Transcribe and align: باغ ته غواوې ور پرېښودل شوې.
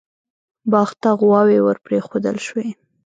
باغ 0.71 0.89
ته 1.01 1.09
غواوې 1.19 1.59
ور 1.63 1.77
پرېښودل 1.85 2.37
شوې. 2.47 2.67